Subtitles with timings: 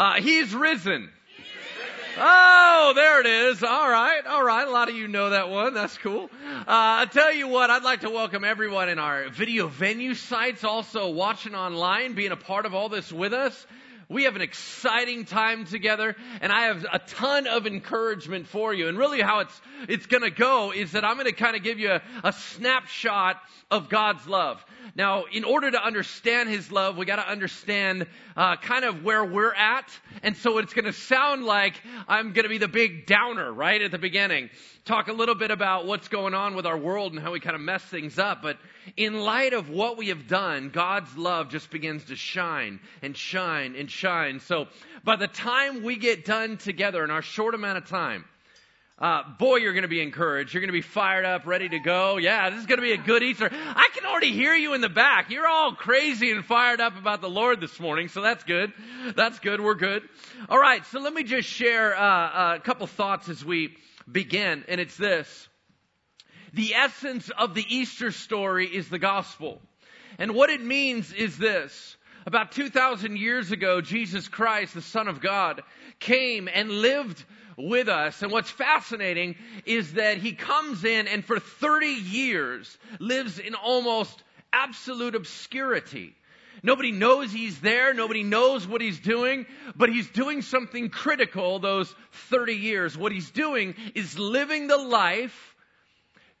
[0.00, 1.10] Uh, he's risen.
[2.16, 3.62] Oh, there it is.
[3.62, 4.66] All right, all right.
[4.66, 5.74] A lot of you know that one.
[5.74, 6.30] That's cool.
[6.42, 10.64] Uh, I tell you what, I'd like to welcome everyone in our video venue sites,
[10.64, 13.66] also watching online, being a part of all this with us.
[14.10, 18.88] We have an exciting time together, and I have a ton of encouragement for you.
[18.88, 21.62] And really, how it's it's going to go is that I'm going to kind of
[21.62, 23.36] give you a, a snapshot
[23.70, 24.64] of God's love.
[24.96, 29.24] Now, in order to understand His love, we got to understand uh, kind of where
[29.24, 29.88] we're at.
[30.24, 33.80] And so it's going to sound like I'm going to be the big downer right
[33.80, 34.50] at the beginning.
[34.86, 37.54] Talk a little bit about what's going on with our world and how we kind
[37.54, 38.42] of mess things up.
[38.42, 38.58] But
[38.96, 43.76] in light of what we have done, God's love just begins to shine and shine
[43.76, 43.99] and shine.
[44.00, 44.66] So
[45.04, 48.24] by the time we get done together in our short amount of time,
[49.00, 50.52] uh, boy, you're going to be encouraged.
[50.52, 52.18] You're going to be fired up, ready to go.
[52.18, 53.48] Yeah, this is going to be a good Easter.
[53.50, 55.30] I can already hear you in the back.
[55.30, 58.74] You're all crazy and fired up about the Lord this morning, so that's good.
[59.16, 59.62] That's good.
[59.62, 60.02] We're good.
[60.50, 63.74] All right, so let me just share uh, a couple thoughts as we
[64.10, 65.48] begin, and it's this.
[66.52, 69.62] The essence of the Easter story is the gospel.
[70.18, 71.96] And what it means is this.
[72.26, 75.62] About 2,000 years ago, Jesus Christ, the Son of God,
[75.98, 77.24] came and lived
[77.56, 78.22] with us.
[78.22, 84.22] And what's fascinating is that he comes in and for 30 years lives in almost
[84.52, 86.14] absolute obscurity.
[86.62, 87.94] Nobody knows he's there.
[87.94, 91.94] Nobody knows what he's doing, but he's doing something critical those
[92.28, 92.98] 30 years.
[92.98, 95.49] What he's doing is living the life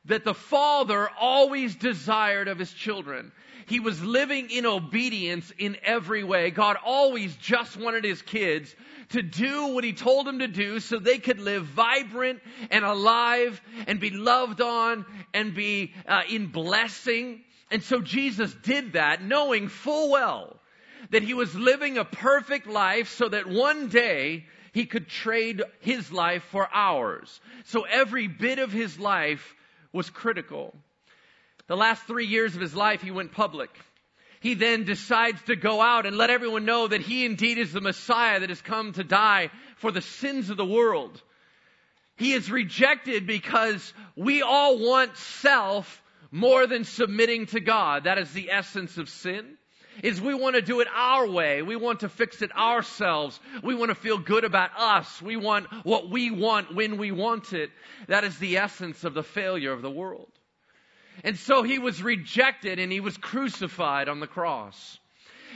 [0.06, 3.32] that the father always desired of his children.
[3.66, 6.50] He was living in obedience in every way.
[6.50, 8.74] God always just wanted his kids
[9.10, 12.40] to do what he told them to do so they could live vibrant
[12.70, 17.42] and alive and be loved on and be uh, in blessing.
[17.70, 20.56] And so Jesus did that knowing full well
[21.10, 26.10] that he was living a perfect life so that one day he could trade his
[26.12, 27.40] life for ours.
[27.64, 29.54] So every bit of his life
[29.92, 30.74] was critical.
[31.66, 33.70] The last three years of his life, he went public
[34.40, 37.82] he then decides to go out and let everyone know that he indeed is the
[37.82, 41.22] Messiah that has come to die for the sins of the world.
[42.16, 48.04] He is rejected because we all want self more than submitting to God.
[48.04, 49.58] That is the essence of sin.
[50.02, 51.62] Is we want to do it our way.
[51.62, 53.40] We want to fix it ourselves.
[53.62, 55.20] We want to feel good about us.
[55.20, 57.70] We want what we want when we want it.
[58.06, 60.30] That is the essence of the failure of the world.
[61.24, 64.99] And so he was rejected and he was crucified on the cross.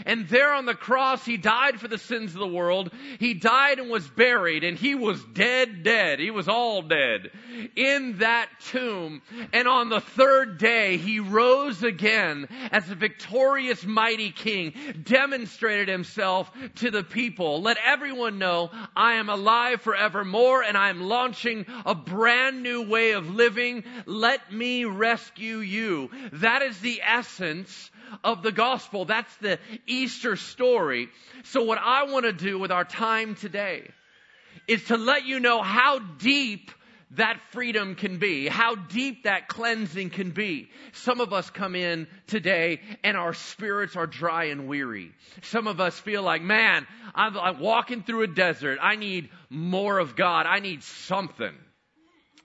[0.06, 2.92] And there on the cross, he died for the sins of the world.
[3.18, 6.18] He died and was buried, and he was dead, dead.
[6.18, 7.30] He was all dead
[7.76, 9.22] in that tomb.
[9.52, 16.50] And on the third day, he rose again as a victorious, mighty king, demonstrated himself
[16.76, 17.62] to the people.
[17.62, 23.12] Let everyone know I am alive forevermore, and I am launching a brand new way
[23.12, 23.84] of living.
[24.06, 26.10] Let me rescue you.
[26.32, 27.90] That is the essence
[28.22, 29.04] of the gospel.
[29.04, 31.08] That's the Easter story.
[31.44, 33.90] So what I want to do with our time today
[34.68, 36.70] is to let you know how deep
[37.12, 40.68] that freedom can be, how deep that cleansing can be.
[40.92, 45.12] Some of us come in today and our spirits are dry and weary.
[45.42, 48.78] Some of us feel like, man, I'm, I'm walking through a desert.
[48.82, 50.46] I need more of God.
[50.46, 51.54] I need something.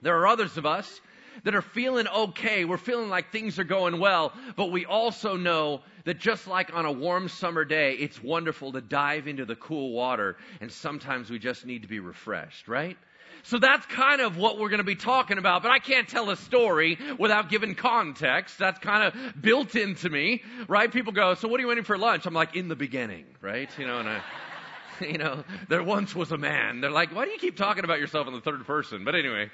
[0.02, 1.02] There are others of us
[1.44, 2.66] that are feeling okay.
[2.66, 6.86] We're feeling like things are going well, but we also know that just like on
[6.86, 11.40] a warm summer day, it's wonderful to dive into the cool water, and sometimes we
[11.40, 12.98] just need to be refreshed, right?
[13.44, 16.30] So that's kind of what we're going to be talking about, but I can't tell
[16.30, 18.58] a story without giving context.
[18.58, 20.92] That's kind of built into me, right?
[20.92, 22.26] People go, so what are you eating for lunch?
[22.26, 23.70] I'm like, in the beginning, right?
[23.78, 24.22] You know, and I,
[25.02, 26.82] you know, there once was a man.
[26.82, 29.06] They're like, why do you keep talking about yourself in the third person?
[29.06, 29.50] But anyway,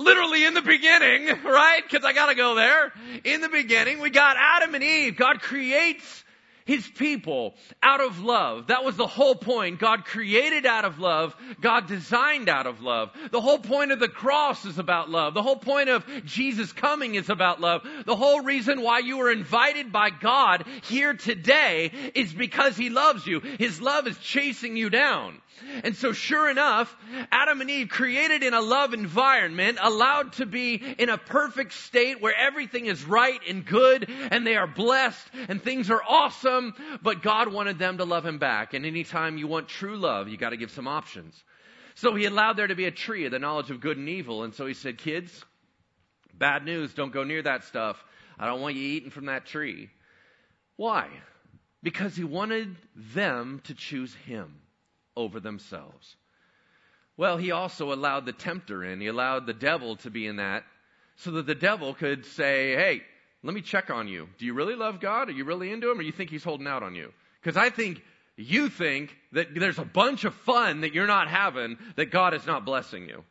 [0.00, 1.82] literally in the beginning, right?
[1.82, 2.92] Because I got to go there.
[3.24, 5.16] In the beginning, we got Adam and Eve.
[5.16, 6.24] God creates
[6.70, 8.68] his people out of love.
[8.68, 9.80] That was the whole point.
[9.80, 11.34] God created out of love.
[11.60, 13.10] God designed out of love.
[13.32, 15.34] The whole point of the cross is about love.
[15.34, 17.82] The whole point of Jesus coming is about love.
[18.06, 23.26] The whole reason why you were invited by God here today is because he loves
[23.26, 23.40] you.
[23.40, 25.40] His love is chasing you down.
[25.84, 26.96] And so sure enough,
[27.30, 32.20] Adam and Eve created in a love environment, allowed to be in a perfect state
[32.20, 37.22] where everything is right and good and they are blessed and things are awesome, but
[37.22, 38.74] God wanted them to love him back.
[38.74, 41.42] And anytime you want true love, you gotta give some options.
[41.94, 44.44] So he allowed there to be a tree of the knowledge of good and evil.
[44.44, 45.44] And so he said, kids,
[46.32, 48.02] bad news, don't go near that stuff.
[48.38, 49.90] I don't want you eating from that tree.
[50.76, 51.08] Why?
[51.82, 54.60] because he wanted them to choose him
[55.16, 56.16] over themselves.
[57.16, 59.00] Well, he also allowed the tempter in.
[59.00, 60.64] He allowed the devil to be in that
[61.16, 63.02] so that the devil could say, hey,
[63.42, 64.28] let me check on you.
[64.38, 65.28] Do you really love God?
[65.28, 65.98] Are you really into him?
[65.98, 67.12] Or you think he's holding out on you?
[67.42, 68.02] Because I think
[68.36, 72.46] you think that there's a bunch of fun that you're not having that God is
[72.46, 73.22] not blessing you.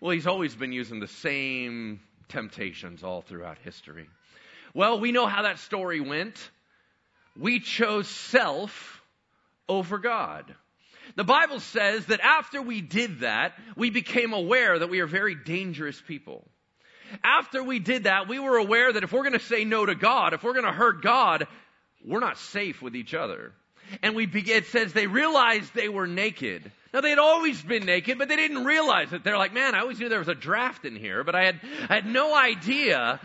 [0.00, 4.08] Well, he's always been using the same temptations all throughout history.
[4.74, 6.50] Well, we know how that story went.
[7.38, 9.02] We chose self
[9.68, 10.54] over God.
[11.16, 15.34] The Bible says that after we did that, we became aware that we are very
[15.34, 16.44] dangerous people.
[17.22, 19.94] After we did that, we were aware that if we're going to say no to
[19.94, 21.46] God, if we're going to hurt God,
[22.04, 23.52] we're not safe with each other.
[24.02, 26.70] And we begin, it says they realized they were naked.
[26.92, 29.24] Now they had always been naked, but they didn't realize it.
[29.24, 31.60] They're like, man, I always knew there was a draft in here, but I had,
[31.88, 33.20] I had no idea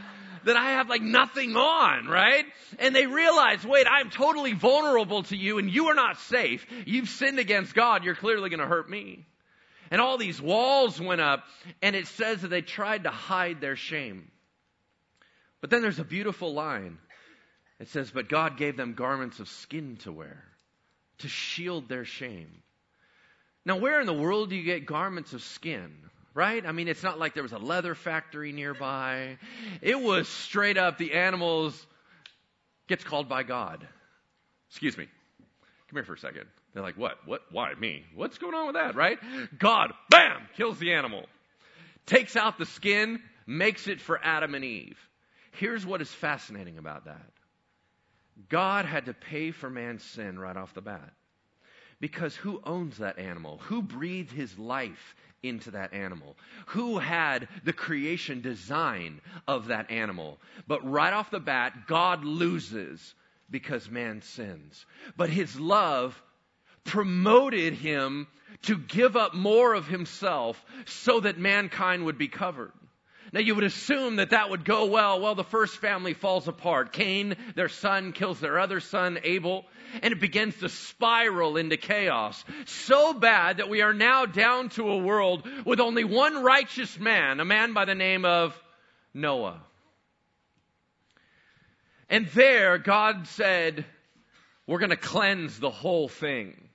[0.45, 2.45] that I have like nothing on, right?
[2.80, 6.65] And they realize, wait, I'm totally vulnerable to you and you are not safe.
[6.86, 8.03] You've sinned against God.
[8.03, 9.25] You're clearly going to hurt me.
[9.91, 11.44] And all these walls went up
[11.81, 14.31] and it says that they tried to hide their shame.
[15.62, 17.00] But then there's a beautiful line.
[17.80, 20.44] It says, but God gave them garments of skin to wear
[21.19, 22.63] to shield their shame.
[23.65, 25.92] Now, where in the world do you get garments of skin?
[26.33, 26.65] Right?
[26.65, 29.37] I mean, it's not like there was a leather factory nearby.
[29.81, 31.85] It was straight up the animals
[32.87, 33.87] gets called by God.
[34.69, 35.05] Excuse me.
[35.89, 36.45] Come here for a second.
[36.73, 37.17] They're like, what?
[37.25, 37.41] What?
[37.51, 38.03] Why me?
[38.13, 39.17] What's going on with that, right?
[39.57, 41.25] God, bam, kills the animal.
[42.05, 44.97] Takes out the skin, makes it for Adam and Eve.
[45.51, 47.31] Here's what is fascinating about that.
[48.49, 51.13] God had to pay for man's sin right off the bat.
[51.99, 53.57] Because who owns that animal?
[53.63, 56.36] Who breathed his life into that animal?
[56.68, 60.39] Who had the creation design of that animal?
[60.68, 63.15] But right off the bat, God loses
[63.50, 64.86] because man sins.
[65.18, 66.21] But his love
[66.83, 68.27] promoted him
[68.63, 72.71] to give up more of himself so that mankind would be covered.
[73.31, 75.19] Now you would assume that that would go well.
[75.19, 76.93] Well, the first family falls apart.
[76.93, 79.65] Cain, their son, kills their other son, Abel,
[80.01, 82.43] and it begins to spiral into chaos.
[82.65, 87.39] So bad that we are now down to a world with only one righteous man,
[87.39, 88.59] a man by the name of
[89.13, 89.61] Noah.
[92.09, 93.85] And there, God said,
[94.65, 96.69] we're going to cleanse the whole thing.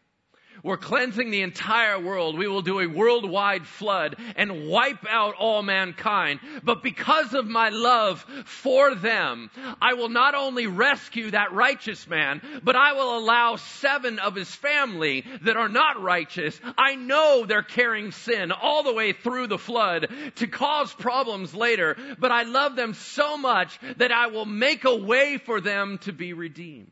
[0.65, 2.39] We're cleansing the entire world.
[2.39, 6.41] We will do a worldwide flood and wipe out all mankind.
[6.63, 9.51] But because of my love for them,
[9.83, 14.53] I will not only rescue that righteous man, but I will allow seven of his
[14.55, 16.59] family that are not righteous.
[16.79, 21.95] I know they're carrying sin all the way through the flood to cause problems later,
[22.19, 26.13] but I love them so much that I will make a way for them to
[26.13, 26.91] be redeemed.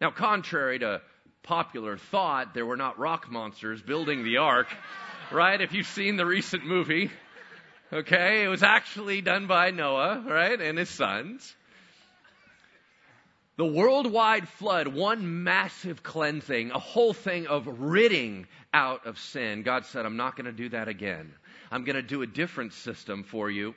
[0.00, 1.00] Now, contrary to
[1.44, 4.66] popular thought there were not rock monsters building the ark,
[5.32, 5.60] right?
[5.60, 7.10] If you've seen the recent movie,
[7.92, 11.54] okay, it was actually done by Noah, right, and his sons.
[13.56, 19.62] The worldwide flood, one massive cleansing, a whole thing of ridding out of sin.
[19.62, 21.32] God said, I'm not going to do that again.
[21.70, 23.76] I'm going to do a different system for you,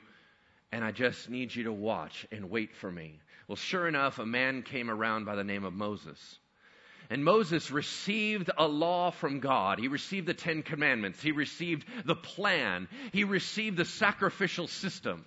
[0.72, 3.20] and I just need you to watch and wait for me.
[3.46, 6.38] Well, sure enough, a man came around by the name of Moses.
[7.10, 9.78] And Moses received a law from God.
[9.78, 11.22] He received the Ten Commandments.
[11.22, 12.88] He received the plan.
[13.12, 15.24] He received the sacrificial system.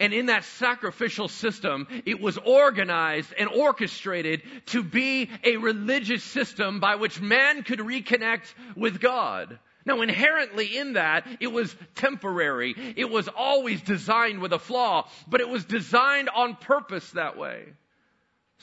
[0.00, 6.80] And in that sacrificial system, it was organized and orchestrated to be a religious system
[6.80, 9.60] by which man could reconnect with God.
[9.86, 12.74] Now, inherently in that, it was temporary.
[12.96, 17.66] It was always designed with a flaw, but it was designed on purpose that way.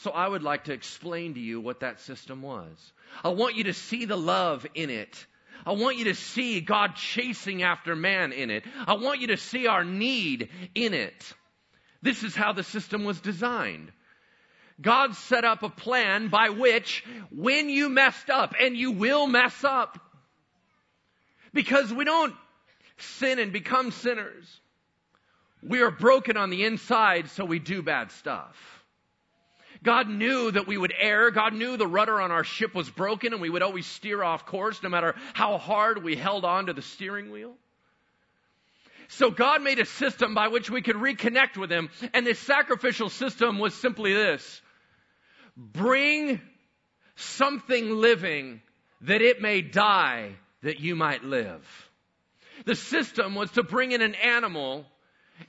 [0.01, 2.93] So I would like to explain to you what that system was.
[3.23, 5.27] I want you to see the love in it.
[5.63, 8.63] I want you to see God chasing after man in it.
[8.87, 11.33] I want you to see our need in it.
[12.01, 13.91] This is how the system was designed.
[14.81, 19.63] God set up a plan by which when you messed up, and you will mess
[19.63, 19.99] up,
[21.53, 22.33] because we don't
[22.97, 24.59] sin and become sinners.
[25.61, 28.80] We are broken on the inside, so we do bad stuff.
[29.83, 31.31] God knew that we would err.
[31.31, 34.45] God knew the rudder on our ship was broken and we would always steer off
[34.45, 37.53] course no matter how hard we held on to the steering wheel.
[39.07, 41.89] So God made a system by which we could reconnect with Him.
[42.13, 44.61] And this sacrificial system was simply this.
[45.57, 46.39] Bring
[47.15, 48.61] something living
[49.01, 51.89] that it may die that you might live.
[52.65, 54.85] The system was to bring in an animal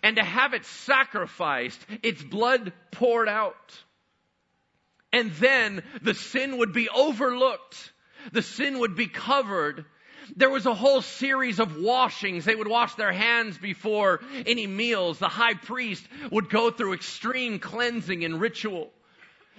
[0.03, 3.79] and to have it sacrificed, its blood poured out.
[5.13, 7.93] And then the sin would be overlooked.
[8.33, 9.85] The sin would be covered.
[10.37, 12.45] There was a whole series of washings.
[12.45, 15.19] They would wash their hands before any meals.
[15.19, 18.91] The high priest would go through extreme cleansing and ritual.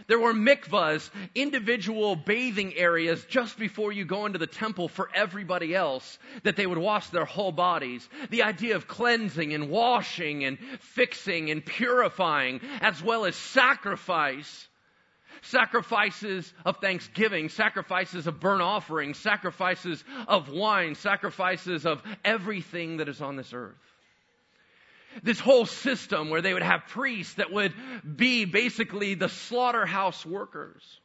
[0.07, 5.75] There were mikvahs, individual bathing areas just before you go into the temple for everybody
[5.75, 8.07] else, that they would wash their whole bodies.
[8.29, 14.67] The idea of cleansing and washing and fixing and purifying, as well as sacrifice.
[15.43, 23.21] Sacrifices of thanksgiving, sacrifices of burnt offerings, sacrifices of wine, sacrifices of everything that is
[23.21, 23.75] on this earth
[25.21, 27.73] this whole system where they would have priests that would
[28.15, 31.00] be basically the slaughterhouse workers.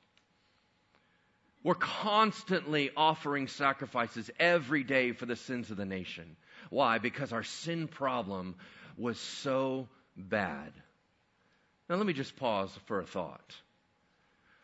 [1.63, 6.37] We're constantly offering sacrifices every day for the sins of the nation.
[6.71, 6.99] Why?
[6.99, 8.55] Because our sin problem
[8.97, 10.73] was so bad.
[11.89, 13.55] Now, let me just pause for a thought.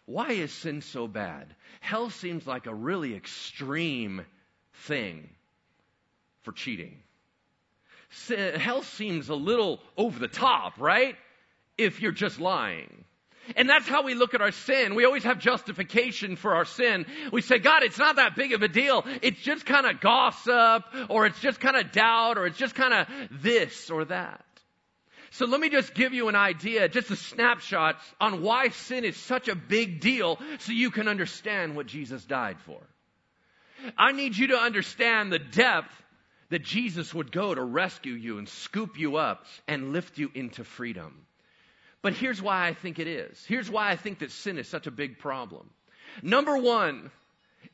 [0.06, 1.54] Why is sin so bad?
[1.80, 4.24] Hell seems like a really extreme
[4.72, 5.28] thing
[6.42, 7.02] for cheating
[8.28, 11.16] hell seems a little over the top, right?
[11.76, 13.04] If you're just lying.
[13.56, 14.94] And that's how we look at our sin.
[14.94, 17.04] We always have justification for our sin.
[17.30, 19.04] We say, God, it's not that big of a deal.
[19.20, 22.94] It's just kind of gossip, or it's just kind of doubt, or it's just kind
[22.94, 23.06] of
[23.42, 24.44] this or that.
[25.34, 29.16] So let me just give you an idea, just a snapshot on why sin is
[29.16, 32.80] such a big deal so you can understand what Jesus died for.
[33.98, 35.90] I need you to understand the depth
[36.50, 40.62] that Jesus would go to rescue you and scoop you up and lift you into
[40.62, 41.26] freedom.
[42.00, 43.44] But here's why I think it is.
[43.44, 45.68] Here's why I think that sin is such a big problem.
[46.22, 47.10] Number one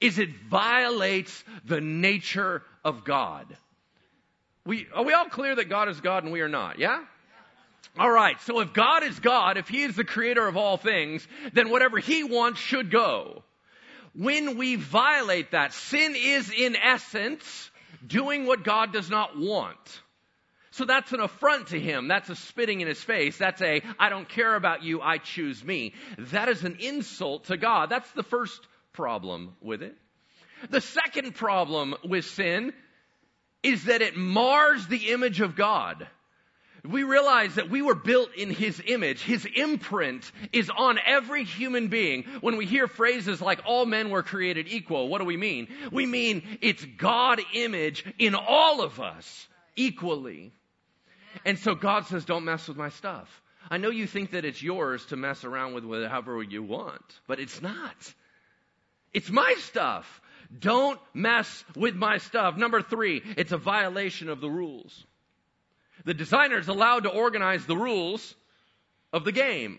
[0.00, 3.54] is it violates the nature of God.
[4.64, 6.78] We, are we all clear that God is God and we are not?
[6.78, 7.04] Yeah?
[7.98, 8.40] All right.
[8.42, 11.98] So if God is God, if He is the creator of all things, then whatever
[11.98, 13.42] He wants should go.
[14.14, 17.70] When we violate that, sin is in essence
[18.06, 20.00] doing what God does not want.
[20.72, 22.08] So that's an affront to him.
[22.08, 23.36] That's a spitting in his face.
[23.36, 25.94] That's a, I don't care about you, I choose me.
[26.16, 27.90] That is an insult to God.
[27.90, 28.60] That's the first
[28.92, 29.96] problem with it.
[30.70, 32.72] The second problem with sin
[33.62, 36.06] is that it mars the image of God
[36.84, 39.22] we realize that we were built in His image.
[39.22, 42.24] His imprint is on every human being.
[42.40, 45.68] When we hear phrases like all men were created equal, what do we mean?
[45.92, 50.52] We mean it's God image in all of us equally.
[51.44, 53.28] And so God says, don't mess with my stuff.
[53.70, 57.38] I know you think that it's yours to mess around with whatever you want, but
[57.38, 58.14] it's not.
[59.12, 60.20] It's my stuff.
[60.56, 62.56] Don't mess with my stuff.
[62.56, 65.04] Number three, it's a violation of the rules.
[66.04, 68.34] The designer is allowed to organize the rules
[69.12, 69.78] of the game.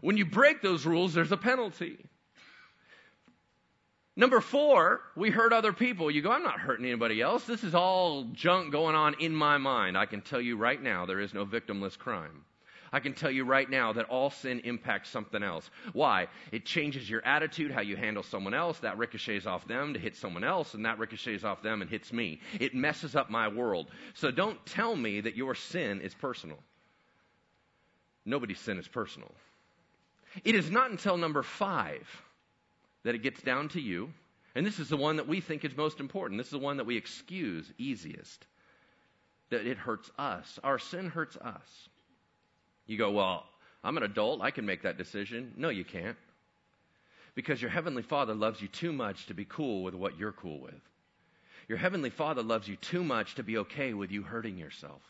[0.00, 1.98] When you break those rules, there's a penalty.
[4.16, 6.10] Number four, we hurt other people.
[6.10, 7.44] You go, I'm not hurting anybody else.
[7.44, 9.96] This is all junk going on in my mind.
[9.96, 12.44] I can tell you right now, there is no victimless crime.
[12.92, 15.70] I can tell you right now that all sin impacts something else.
[15.92, 16.26] Why?
[16.50, 18.80] It changes your attitude, how you handle someone else.
[18.80, 22.12] That ricochets off them to hit someone else, and that ricochets off them and hits
[22.12, 22.40] me.
[22.58, 23.90] It messes up my world.
[24.14, 26.58] So don't tell me that your sin is personal.
[28.24, 29.32] Nobody's sin is personal.
[30.44, 32.06] It is not until number five
[33.04, 34.12] that it gets down to you.
[34.54, 36.38] And this is the one that we think is most important.
[36.38, 38.46] This is the one that we excuse easiest.
[39.50, 40.58] That it hurts us.
[40.64, 41.88] Our sin hurts us.
[42.90, 43.44] You go, well,
[43.84, 44.40] I'm an adult.
[44.40, 45.54] I can make that decision.
[45.56, 46.16] No, you can't.
[47.36, 50.58] Because your Heavenly Father loves you too much to be cool with what you're cool
[50.58, 50.80] with.
[51.68, 55.02] Your Heavenly Father loves you too much to be okay with you hurting yourself.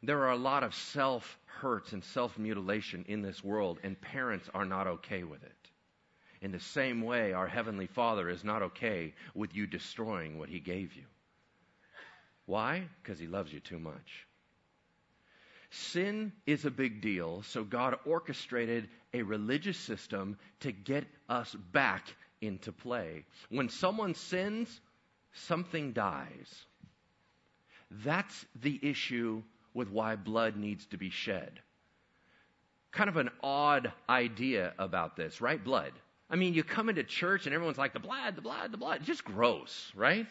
[0.00, 4.48] There are a lot of self hurts and self mutilation in this world, and parents
[4.54, 5.70] are not okay with it.
[6.40, 10.60] In the same way, our Heavenly Father is not okay with you destroying what He
[10.60, 11.06] gave you.
[12.46, 12.84] Why?
[13.02, 14.27] Because He loves you too much.
[15.70, 22.06] Sin is a big deal, so God orchestrated a religious system to get us back
[22.40, 23.24] into play.
[23.50, 24.80] When someone sins,
[25.32, 26.64] something dies.
[27.90, 29.42] That's the issue
[29.74, 31.60] with why blood needs to be shed.
[32.90, 35.62] Kind of an odd idea about this, right?
[35.62, 35.92] Blood.
[36.30, 39.02] I mean, you come into church and everyone's like, the blood, the blood, the blood.
[39.04, 40.26] Just gross, right?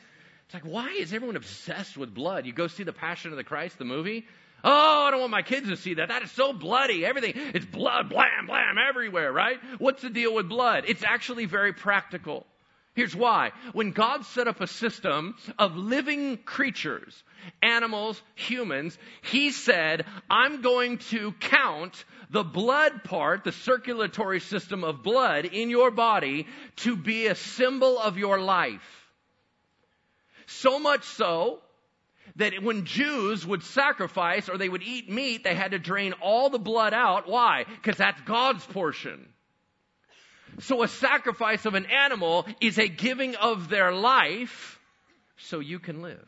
[0.46, 2.46] It's like, why is everyone obsessed with blood?
[2.46, 4.26] You go see The Passion of the Christ, the movie.
[4.64, 6.10] Oh, I don't want my kids to see that.
[6.10, 7.06] That is so bloody.
[7.06, 9.58] Everything, it's blood, blam, blam, everywhere, right?
[9.78, 10.86] What's the deal with blood?
[10.88, 12.46] It's actually very practical.
[12.96, 13.52] Here's why.
[13.74, 17.24] When God set up a system of living creatures,
[17.62, 25.04] animals, humans, He said, I'm going to count the blood part, the circulatory system of
[25.04, 26.48] blood in your body
[26.78, 28.82] to be a symbol of your life.
[30.48, 31.60] So much so
[32.36, 36.50] that when Jews would sacrifice or they would eat meat, they had to drain all
[36.50, 37.28] the blood out.
[37.28, 37.64] Why?
[37.64, 39.28] Because that's God's portion.
[40.60, 44.80] So a sacrifice of an animal is a giving of their life
[45.38, 46.28] so you can live.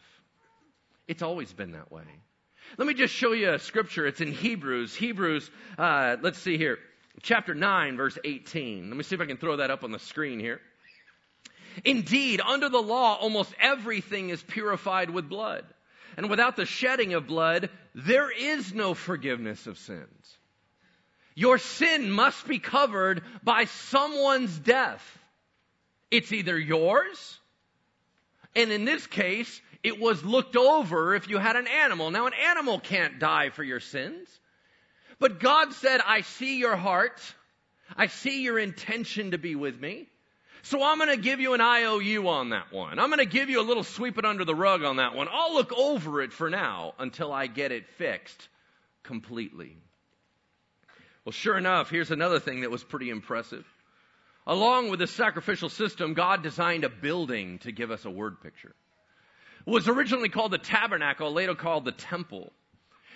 [1.07, 2.03] It's always been that way.
[2.77, 4.05] Let me just show you a scripture.
[4.05, 4.93] It's in Hebrews.
[4.93, 6.77] Hebrews, uh, let's see here,
[7.23, 8.89] chapter 9, verse 18.
[8.89, 10.61] Let me see if I can throw that up on the screen here.
[11.83, 15.65] Indeed, under the law, almost everything is purified with blood.
[16.19, 20.37] And without the shedding of blood, there is no forgiveness of sins.
[21.33, 25.01] Your sin must be covered by someone's death.
[26.11, 27.39] It's either yours,
[28.53, 32.11] and in this case, it was looked over if you had an animal.
[32.11, 34.27] Now, an animal can't die for your sins.
[35.19, 37.21] But God said, I see your heart.
[37.95, 40.09] I see your intention to be with me.
[40.63, 42.99] So I'm going to give you an IOU on that one.
[42.99, 45.27] I'm going to give you a little sweep it under the rug on that one.
[45.31, 48.49] I'll look over it for now until I get it fixed
[49.03, 49.77] completely.
[51.23, 53.65] Well, sure enough, here's another thing that was pretty impressive.
[54.47, 58.73] Along with the sacrificial system, God designed a building to give us a word picture.
[59.65, 62.51] It was originally called the tabernacle, later called the temple.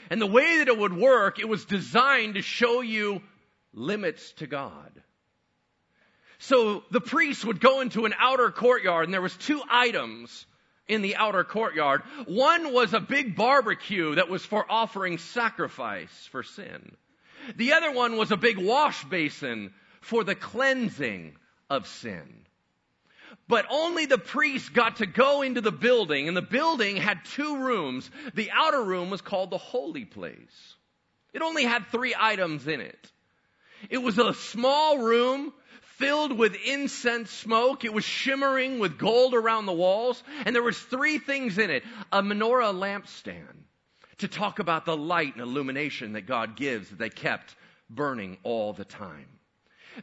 [0.09, 3.21] And the way that it would work, it was designed to show you
[3.73, 4.91] limits to God.
[6.43, 10.45] So the priest would go into an outer courtyard and there was two items
[10.89, 12.01] in the outer courtyard.
[12.25, 16.97] One was a big barbecue that was for offering sacrifice for sin.
[17.55, 21.37] The other one was a big wash basin for the cleansing
[21.69, 22.45] of sin.
[23.47, 27.57] But only the priest got to go into the building, and the building had two
[27.57, 28.09] rooms.
[28.33, 30.75] The outer room was called the holy place.
[31.33, 33.11] It only had three items in it.
[33.89, 35.53] It was a small room
[35.97, 37.85] filled with incense smoke.
[37.85, 40.23] It was shimmering with gold around the walls.
[40.45, 41.83] And there was three things in it.
[42.11, 43.63] A menorah lampstand
[44.19, 47.55] to talk about the light and illumination that God gives that they kept
[47.89, 49.27] burning all the time.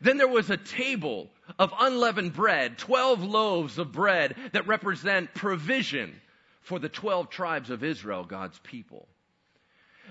[0.01, 6.21] Then there was a table of unleavened bread, 12 loaves of bread that represent provision
[6.61, 9.09] for the 12 tribes of Israel, God's people.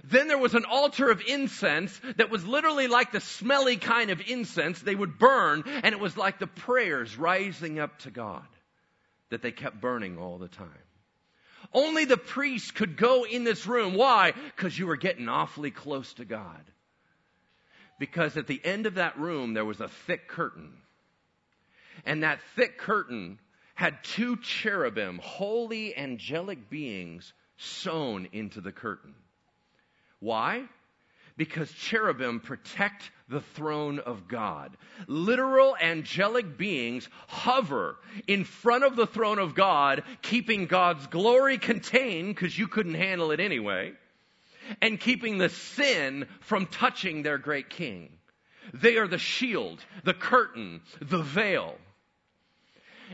[0.04, 4.22] Then there was an altar of incense that was literally like the smelly kind of
[4.28, 8.48] incense they would burn, and it was like the prayers rising up to God
[9.30, 10.70] that they kept burning all the time.
[11.74, 13.94] Only the priest could go in this room.
[13.94, 14.34] Why?
[14.56, 16.64] Because you were getting awfully close to God.
[18.00, 20.72] Because at the end of that room, there was a thick curtain.
[22.06, 23.40] And that thick curtain
[23.76, 29.14] had two cherubim, holy angelic beings, sewn into the curtain.
[30.20, 30.64] Why?
[31.38, 34.76] Because cherubim protect the throne of God.
[35.08, 37.96] Literal angelic beings hover
[38.28, 43.32] in front of the throne of God, keeping God's glory contained because you couldn't handle
[43.32, 43.94] it anyway,
[44.82, 48.10] and keeping the sin from touching their great king.
[48.74, 51.78] They are the shield, the curtain, the veil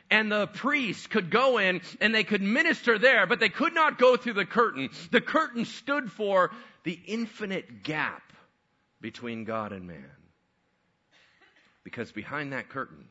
[0.10, 3.98] and the priests could go in and they could minister there, but they could not
[3.98, 4.90] go through the curtain.
[5.12, 6.52] The curtain stood for
[6.84, 8.34] the infinite gap
[9.02, 10.06] between God and man.
[11.84, 13.06] Because behind that curtain,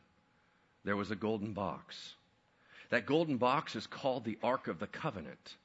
[0.83, 2.15] there was a golden box.
[2.89, 5.55] That golden box is called the Ark of the Covenant.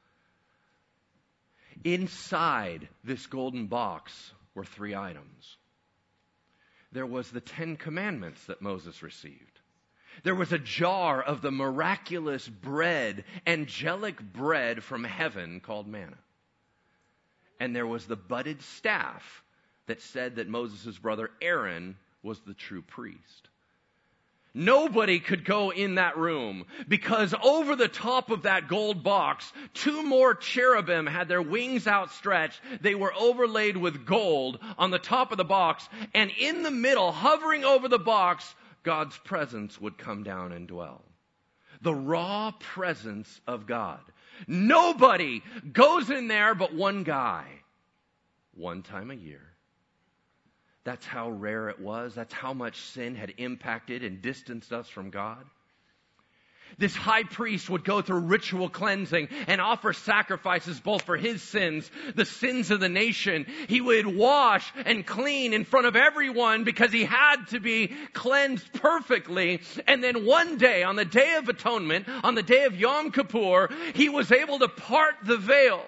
[1.84, 5.56] Inside this golden box were three items.
[6.92, 9.59] There was the Ten Commandments that Moses received.
[10.22, 16.18] There was a jar of the miraculous bread, angelic bread from heaven called manna
[17.60, 19.44] and there was the budded staff
[19.86, 23.48] that said that Moses' brother Aaron was the true priest.
[24.52, 30.02] Nobody could go in that room because over the top of that gold box, two
[30.02, 32.60] more cherubim had their wings outstretched.
[32.80, 37.12] They were overlaid with gold on the top of the box and in the middle,
[37.12, 41.04] hovering over the box, God's presence would come down and dwell.
[41.82, 44.00] The raw presence of God.
[44.46, 47.46] Nobody goes in there but one guy.
[48.54, 49.42] One time a year.
[50.84, 52.14] That's how rare it was.
[52.14, 55.44] That's how much sin had impacted and distanced us from God.
[56.78, 61.90] This high priest would go through ritual cleansing and offer sacrifices both for his sins,
[62.14, 63.46] the sins of the nation.
[63.68, 68.72] He would wash and clean in front of everyone because he had to be cleansed
[68.74, 69.60] perfectly.
[69.86, 73.68] And then one day, on the day of atonement, on the day of Yom Kippur,
[73.94, 75.84] he was able to part the veil.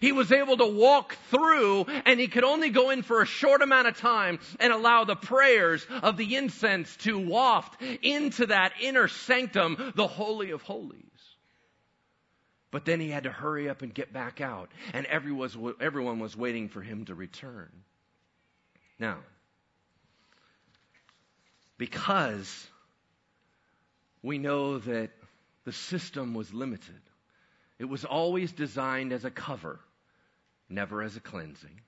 [0.00, 3.62] He was able to walk through and he could only go in for a short
[3.62, 9.08] amount of time and allow the prayers of the incense to waft into that inner
[9.08, 11.02] sanctum, the Holy of Holies.
[12.70, 16.68] But then he had to hurry up and get back out and everyone was waiting
[16.68, 17.70] for him to return.
[18.98, 19.18] Now,
[21.78, 22.68] because
[24.22, 25.10] we know that
[25.64, 27.00] the system was limited,
[27.78, 29.80] it was always designed as a cover,
[30.68, 31.80] never as a cleansing.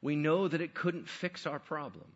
[0.00, 2.10] We know that it couldn't fix our problem.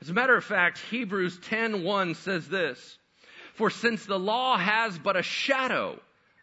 [0.00, 2.98] As a matter of fact, Hebrews 10:1 says this,
[3.54, 6.00] "For since the law has but a shadow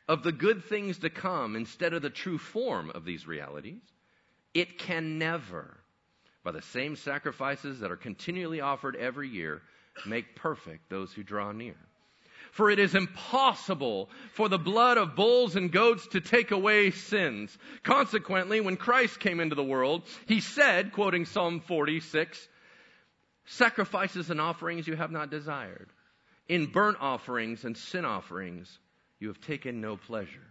[0.08, 3.82] of the good things to come instead of the true form of these realities,
[4.54, 5.78] it can never,
[6.44, 9.62] by the same sacrifices that are continually offered every year,
[10.06, 11.78] make perfect those who draw near."
[12.52, 17.58] For it is impossible for the blood of bulls and goats to take away sins.
[17.84, 22.48] Consequently, when Christ came into the world, he said, quoting Psalm 46,
[23.46, 25.90] sacrifices and offerings you have not desired.
[26.50, 28.78] In burnt offerings and sin offerings
[29.20, 30.48] you have taken no pleasure.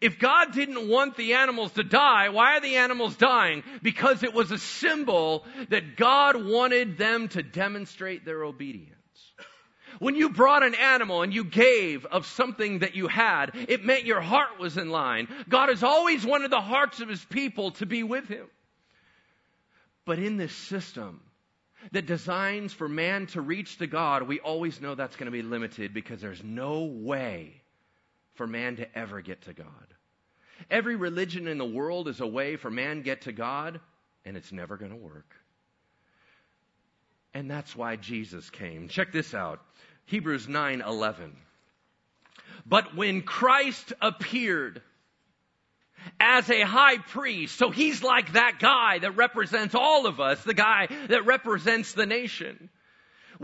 [0.00, 3.64] If God didn't want the animals to die, why are the animals dying?
[3.82, 8.94] Because it was a symbol that God wanted them to demonstrate their obedience.
[9.98, 14.04] When you brought an animal and you gave of something that you had, it meant
[14.04, 15.28] your heart was in line.
[15.48, 18.46] God has always wanted the hearts of his people to be with him.
[20.04, 21.20] But in this system
[21.92, 25.42] that designs for man to reach to God, we always know that's going to be
[25.42, 27.62] limited because there's no way
[28.34, 29.94] for man to ever get to God.
[30.70, 33.80] Every religion in the world is a way for man get to God,
[34.24, 35.34] and it's never going to work.
[37.34, 38.88] And that's why Jesus came.
[38.88, 39.60] Check this out.
[40.06, 41.32] Hebrews 9:11.
[42.64, 44.80] But when Christ appeared
[46.20, 50.54] as a high priest, so he's like that guy that represents all of us, the
[50.54, 52.70] guy that represents the nation.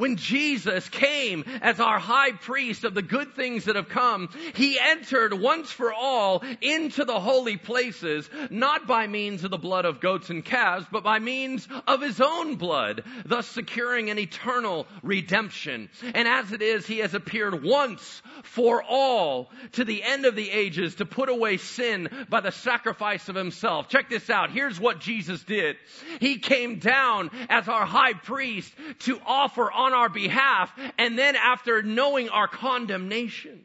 [0.00, 4.78] When Jesus came as our high priest of the good things that have come, he
[4.80, 10.00] entered once for all into the holy places, not by means of the blood of
[10.00, 15.90] goats and calves, but by means of his own blood, thus securing an eternal redemption.
[16.14, 20.50] And as it is, he has appeared once for all to the end of the
[20.50, 23.90] ages to put away sin by the sacrifice of himself.
[23.90, 24.50] Check this out.
[24.50, 25.76] Here's what Jesus did.
[26.20, 31.82] He came down as our high priest to offer on our behalf, and then after
[31.82, 33.64] knowing our condemnation,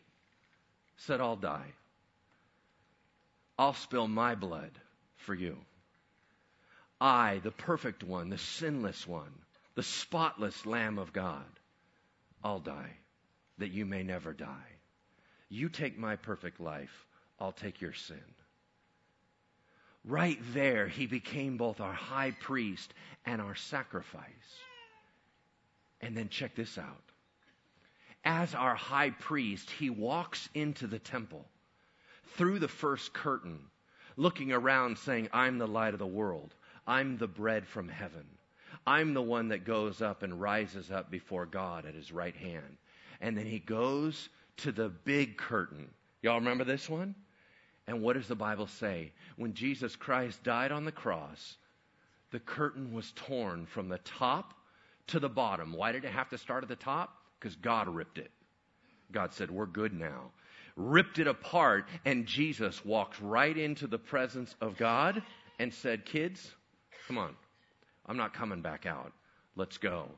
[0.97, 1.73] said, I'll die.
[3.57, 4.71] I'll spill my blood
[5.17, 5.57] for you.
[6.99, 9.31] I, the perfect one, the sinless one,
[9.75, 11.43] the spotless Lamb of God,
[12.43, 12.91] I'll die
[13.57, 14.71] that you may never die.
[15.49, 17.05] You take my perfect life,
[17.39, 18.23] I'll take your sin.
[20.03, 22.93] Right there, he became both our high priest
[23.25, 24.23] and our sacrifice.
[26.05, 27.01] And then check this out.
[28.23, 31.43] As our high priest, he walks into the temple
[32.37, 33.57] through the first curtain,
[34.15, 36.53] looking around saying, I'm the light of the world.
[36.85, 38.25] I'm the bread from heaven.
[38.85, 42.77] I'm the one that goes up and rises up before God at his right hand.
[43.19, 45.89] And then he goes to the big curtain.
[46.21, 47.15] Y'all remember this one?
[47.87, 49.11] And what does the Bible say?
[49.37, 51.57] When Jesus Christ died on the cross,
[52.29, 54.53] the curtain was torn from the top
[55.07, 55.73] to the bottom.
[55.73, 57.17] Why did it have to start at the top?
[57.39, 58.31] Because God ripped it.
[59.11, 60.31] God said, We're good now.
[60.75, 65.21] Ripped it apart, and Jesus walked right into the presence of God
[65.59, 66.53] and said, Kids,
[67.07, 67.35] come on.
[68.05, 69.13] I'm not coming back out.
[69.55, 70.09] Let's go.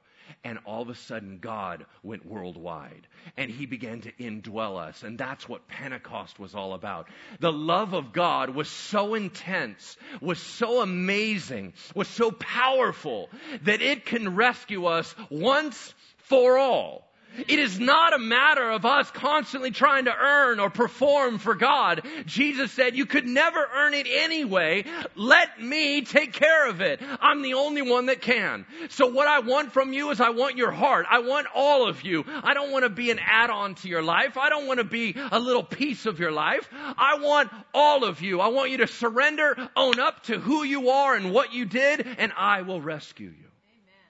[0.43, 5.03] And all of a sudden, God went worldwide and He began to indwell us.
[5.03, 7.07] And that's what Pentecost was all about.
[7.39, 13.29] The love of God was so intense, was so amazing, was so powerful
[13.63, 17.06] that it can rescue us once for all.
[17.47, 22.05] It is not a matter of us constantly trying to earn or perform for God.
[22.25, 24.85] Jesus said, you could never earn it anyway.
[25.15, 26.99] Let me take care of it.
[27.21, 28.65] I'm the only one that can.
[28.89, 31.05] So what I want from you is I want your heart.
[31.09, 32.25] I want all of you.
[32.27, 34.37] I don't want to be an add-on to your life.
[34.37, 36.67] I don't want to be a little piece of your life.
[36.73, 38.41] I want all of you.
[38.41, 42.07] I want you to surrender, own up to who you are and what you did,
[42.17, 43.33] and I will rescue you.
[43.33, 44.05] Amen.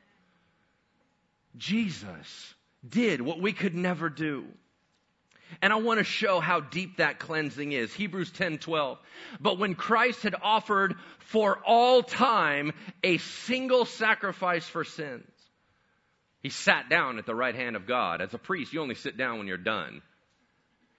[1.58, 2.53] Jesus
[2.88, 4.46] did what we could never do.
[5.62, 7.94] And I want to show how deep that cleansing is.
[7.94, 9.00] Hebrews 10 12.
[9.40, 15.24] But when Christ had offered for all time a single sacrifice for sins,
[16.42, 18.22] he sat down at the right hand of God.
[18.22, 20.02] As a priest, you only sit down when you're done.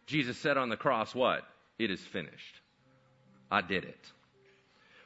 [0.07, 1.43] Jesus said on the cross, What?
[1.79, 2.61] It is finished.
[3.51, 4.13] I did it.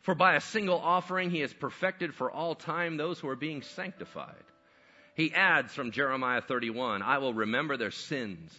[0.03, 3.63] For by a single offering he has perfected for all time those who are being
[3.63, 4.35] sanctified.
[5.15, 8.59] He adds from Jeremiah 31, I will remember their sins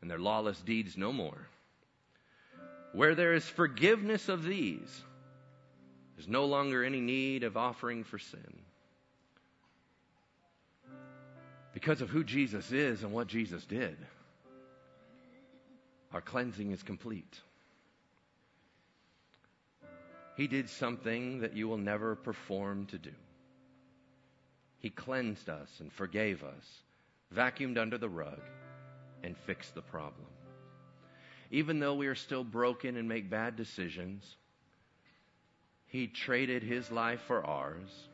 [0.00, 1.48] and their lawless deeds no more.
[2.92, 5.02] Where there is forgiveness of these,
[6.16, 8.58] there's no longer any need of offering for sin.
[11.72, 13.96] Because of who Jesus is and what Jesus did,
[16.12, 17.40] our cleansing is complete.
[20.36, 23.12] He did something that you will never perform to do.
[24.86, 26.82] He cleansed us and forgave us,
[27.34, 28.38] vacuumed under the rug,
[29.24, 30.28] and fixed the problem.
[31.50, 34.36] Even though we are still broken and make bad decisions,
[35.86, 38.08] He traded His life for ours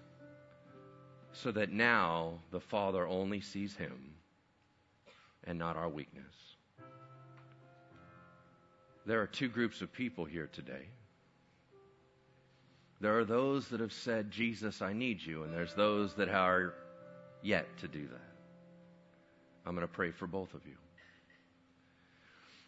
[1.35, 4.14] so that now the Father only sees Him
[5.44, 6.56] and not our weakness.
[9.04, 10.87] There are two groups of people here today.
[13.02, 16.72] There are those that have said, Jesus, I need you, and there's those that are
[17.42, 18.30] yet to do that.
[19.66, 20.76] I'm going to pray for both of you.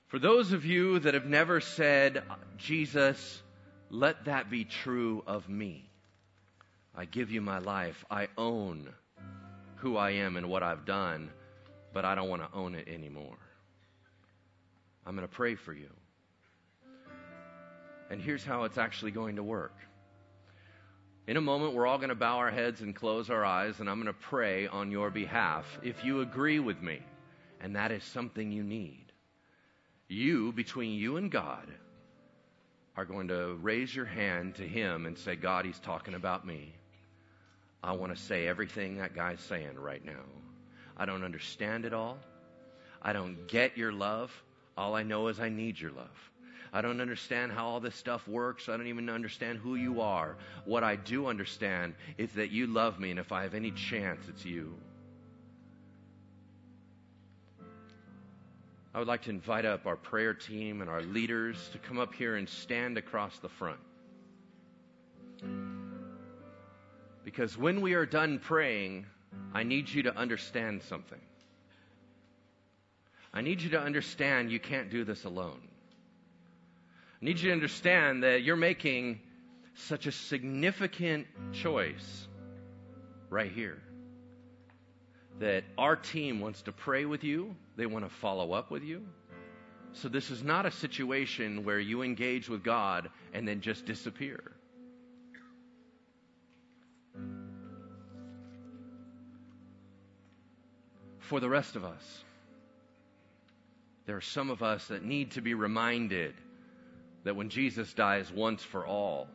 [0.09, 2.25] For those of you that have never said,
[2.59, 3.45] Jesus,
[3.91, 5.89] let that be true of me.
[6.97, 8.05] I give you my life.
[8.11, 8.89] I own
[9.77, 11.31] who I am and what I've done,
[11.93, 13.39] but I don't want to own it anymore.
[15.07, 15.91] I'm going to pray for you.
[18.11, 19.77] And here's how it's actually going to work.
[21.27, 23.89] In a moment, we're all going to bow our heads and close our eyes, and
[23.89, 27.01] I'm going to pray on your behalf if you agree with me,
[27.63, 29.07] and that is something you need.
[30.07, 31.67] You, between you and God,
[32.95, 36.75] are going to raise your hand to Him and say, God, He's talking about me.
[37.83, 40.25] I want to say everything that guy's saying right now.
[40.95, 42.19] I don't understand it all.
[43.01, 44.31] I don't get your love.
[44.77, 46.31] All I know is I need your love.
[46.75, 48.69] I don't understand how all this stuff works.
[48.69, 50.37] I don't even understand who you are.
[50.65, 54.27] What I do understand is that you love me, and if I have any chance,
[54.29, 54.75] it's you.
[58.93, 62.13] I would like to invite up our prayer team and our leaders to come up
[62.13, 63.79] here and stand across the front.
[67.25, 69.07] Because when we are done praying,
[69.53, 71.21] I need you to understand something.
[73.33, 75.61] I need you to understand you can't do this alone.
[77.25, 79.19] I need you to understand that you're making
[79.73, 82.29] such a significant choice
[83.31, 83.81] right here.
[85.39, 89.07] That our team wants to pray with you, they want to follow up with you.
[89.95, 94.43] So, this is not a situation where you engage with God and then just disappear.
[101.21, 102.23] For the rest of us,
[104.05, 106.35] there are some of us that need to be reminded
[107.25, 109.29] that when Jesus dies once for all,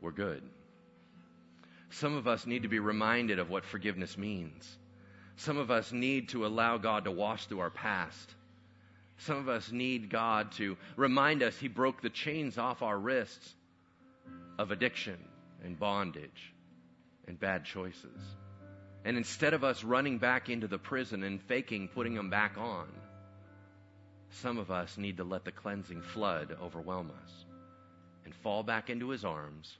[0.00, 0.42] we're good.
[1.90, 4.76] Some of us need to be reminded of what forgiveness means.
[5.36, 8.34] Some of us need to allow God to wash through our past.
[9.18, 13.54] Some of us need God to remind us He broke the chains off our wrists
[14.58, 15.16] of addiction
[15.64, 16.52] and bondage
[17.26, 18.20] and bad choices.
[19.04, 22.88] And instead of us running back into the prison and faking putting them back on,
[24.42, 27.44] some of us need to let the cleansing flood overwhelm us
[28.24, 29.76] and fall back into his arms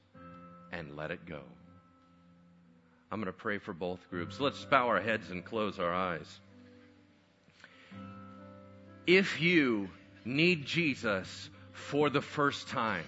[0.72, 1.42] and let it go.
[3.10, 4.40] I'm going to pray for both groups.
[4.40, 6.40] Let's bow our heads and close our eyes.
[9.06, 9.88] If you
[10.24, 13.04] need Jesus for the first time,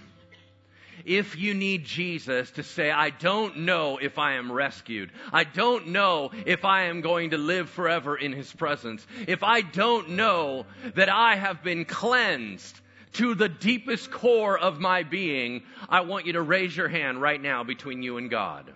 [1.05, 5.11] if you need Jesus to say, I don't know if I am rescued.
[5.31, 9.05] I don't know if I am going to live forever in His presence.
[9.27, 12.79] If I don't know that I have been cleansed
[13.13, 17.41] to the deepest core of my being, I want you to raise your hand right
[17.41, 18.71] now between you and God.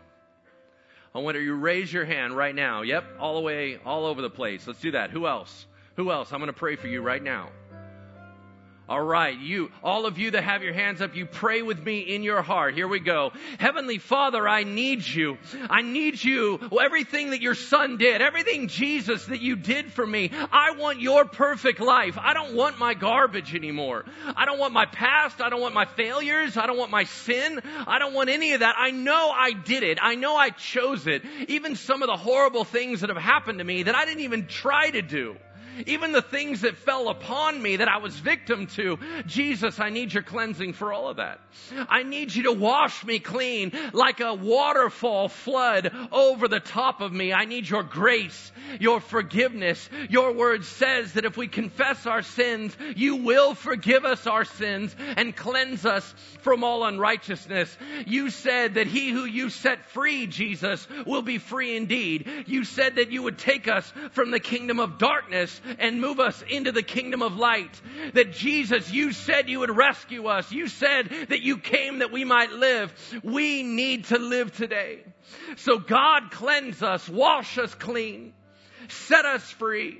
[1.15, 2.81] I want you to raise your hand right now.
[2.81, 4.65] Yep, all the way, all over the place.
[4.65, 5.11] Let's do that.
[5.11, 5.67] Who else?
[5.95, 6.33] Who else?
[6.33, 7.49] I'm going to pray for you right now.
[8.89, 11.99] All right, you, all of you that have your hands up, you pray with me
[11.99, 12.73] in your heart.
[12.73, 13.31] Here we go.
[13.57, 15.37] Heavenly Father, I need you.
[15.69, 16.59] I need you.
[16.81, 20.31] Everything that your son did, everything Jesus that you did for me.
[20.51, 22.17] I want your perfect life.
[22.19, 24.03] I don't want my garbage anymore.
[24.35, 25.39] I don't want my past.
[25.39, 26.57] I don't want my failures.
[26.57, 27.61] I don't want my sin.
[27.87, 28.75] I don't want any of that.
[28.77, 29.97] I know I did it.
[30.01, 31.23] I know I chose it.
[31.47, 34.47] Even some of the horrible things that have happened to me that I didn't even
[34.47, 35.37] try to do.
[35.87, 38.97] Even the things that fell upon me that I was victim to.
[39.25, 41.39] Jesus, I need your cleansing for all of that.
[41.89, 47.11] I need you to wash me clean like a waterfall flood over the top of
[47.11, 47.33] me.
[47.33, 49.89] I need your grace, your forgiveness.
[50.09, 54.95] Your word says that if we confess our sins, you will forgive us our sins
[55.17, 57.75] and cleanse us from all unrighteousness.
[58.05, 62.29] You said that he who you set free, Jesus, will be free indeed.
[62.47, 66.41] You said that you would take us from the kingdom of darkness and move us
[66.49, 67.81] into the kingdom of light.
[68.13, 70.51] That Jesus, you said you would rescue us.
[70.51, 72.93] You said that you came that we might live.
[73.23, 75.03] We need to live today.
[75.57, 78.33] So God cleanse us, wash us clean,
[78.87, 79.99] set us free.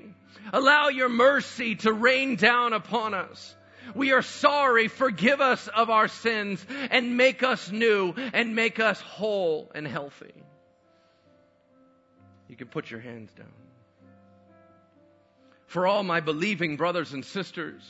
[0.52, 3.54] Allow your mercy to rain down upon us.
[3.94, 4.88] We are sorry.
[4.88, 10.32] Forgive us of our sins and make us new and make us whole and healthy.
[12.48, 13.52] You can put your hands down
[15.74, 17.82] for all my believing brothers and sisters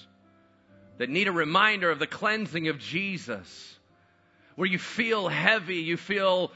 [0.96, 3.76] that need a reminder of the cleansing of Jesus,
[4.56, 6.50] where you feel heavy, you feel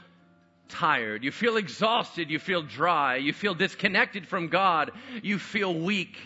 [0.69, 4.89] tired, you feel exhausted, you feel dry, you feel disconnected from God,
[5.21, 6.17] you feel weak.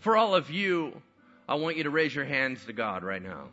[0.00, 1.00] For all of you,
[1.48, 3.48] I want you to raise your hands to God right now.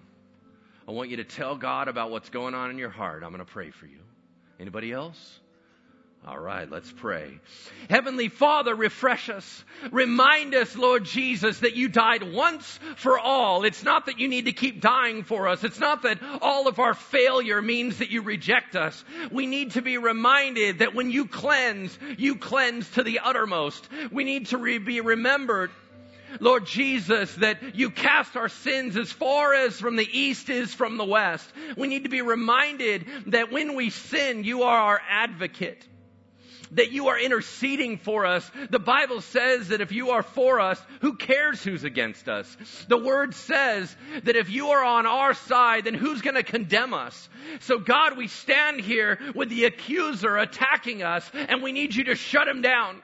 [0.90, 3.24] I want you to tell God about what's going on in your heart.
[3.24, 4.00] I'm going to pray for you.
[4.60, 5.40] Anybody else?
[6.28, 7.40] All right, let's pray.
[7.90, 9.64] Heavenly Father, refresh us.
[9.92, 13.64] Remind us, Lord Jesus, that you died once for all.
[13.64, 15.64] It's not that you need to keep dying for us.
[15.64, 19.04] It's not that all of our failure means that you reject us.
[19.32, 23.90] We need to be reminded that when you cleanse, you cleanse to the uttermost.
[24.12, 25.72] We need to re- be remembered
[26.40, 30.96] Lord Jesus, that you cast our sins as far as from the east is from
[30.96, 31.52] the west.
[31.76, 35.86] We need to be reminded that when we sin, you are our advocate
[36.72, 38.50] that you are interceding for us.
[38.70, 42.56] The Bible says that if you are for us, who cares who's against us?
[42.88, 46.94] The word says that if you are on our side, then who's going to condemn
[46.94, 47.30] us?
[47.62, 52.16] So God, we stand here with the accuser attacking us and we need you to
[52.16, 53.02] shut him down.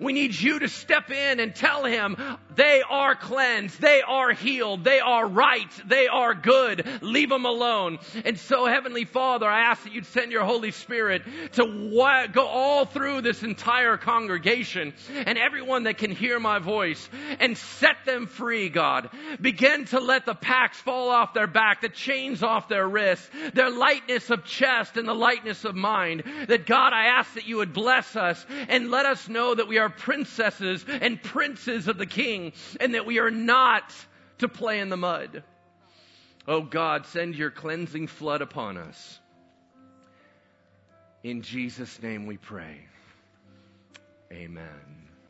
[0.00, 2.16] We need you to step in and tell him
[2.54, 6.86] they are cleansed, they are healed, they are right, they are good.
[7.02, 7.98] Leave them alone.
[8.24, 12.84] And so, Heavenly Father, I ask that you'd send your Holy Spirit to go all
[12.84, 17.08] through this entire congregation and everyone that can hear my voice
[17.40, 19.10] and set them free, God.
[19.40, 23.70] Begin to let the packs fall off their back, the chains off their wrists, their
[23.70, 26.22] lightness of chest and the lightness of mind.
[26.48, 29.73] That God, I ask that you would bless us and let us know that we
[29.74, 33.92] we are princesses and princes of the king and that we are not
[34.38, 35.42] to play in the mud.
[36.46, 39.18] Oh God, send your cleansing flood upon us.
[41.24, 42.82] In Jesus' name we pray.
[44.30, 45.03] Amen.